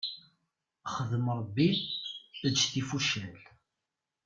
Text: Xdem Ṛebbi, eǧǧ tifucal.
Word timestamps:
Xdem 0.95 1.25
Ṛebbi, 1.39 1.69
eǧǧ 2.47 2.57
tifucal. 2.71 3.39